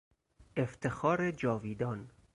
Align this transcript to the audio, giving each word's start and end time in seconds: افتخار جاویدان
افتخار 0.55 1.31
جاویدان 1.31 2.09